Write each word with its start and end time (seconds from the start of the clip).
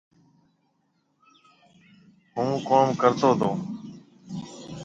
هُون 2.35 2.51
ڪوم 2.67 2.87
ڪرتو 3.01 3.29
تو 3.39 3.49